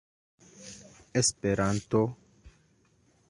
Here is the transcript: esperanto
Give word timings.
esperanto 1.13 2.01